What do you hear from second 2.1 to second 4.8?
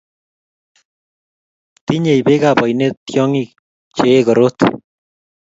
beek ab oinet tyong'k che ee koroti